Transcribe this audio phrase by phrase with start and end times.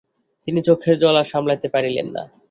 [0.47, 2.23] তিনি চোখের জল আর সমালাইতে পারিলেন না।